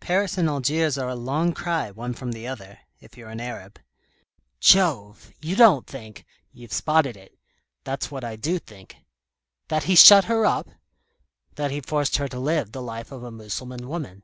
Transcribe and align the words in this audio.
Paris 0.00 0.38
and 0.38 0.48
Algiers 0.48 0.96
are 0.96 1.10
a 1.10 1.14
long 1.14 1.52
cry, 1.52 1.90
one 1.90 2.14
from 2.14 2.32
the 2.32 2.46
other 2.46 2.78
if 2.98 3.14
you're 3.14 3.28
an 3.28 3.42
Arab." 3.42 3.78
"Jove! 4.58 5.34
You 5.42 5.54
don't 5.54 5.86
think" 5.86 6.24
"You've 6.54 6.72
spotted 6.72 7.14
it. 7.14 7.36
That's 7.84 8.10
what 8.10 8.24
I 8.24 8.36
do 8.36 8.58
think." 8.58 8.96
"That 9.68 9.82
he 9.82 9.94
shut 9.94 10.24
her 10.32 10.46
up?" 10.46 10.70
"That 11.56 11.72
he 11.72 11.82
forced 11.82 12.16
her 12.16 12.28
to 12.28 12.40
live 12.40 12.72
the 12.72 12.80
life 12.80 13.12
of 13.12 13.22
a 13.22 13.30
Mussulman 13.30 13.86
woman. 13.86 14.22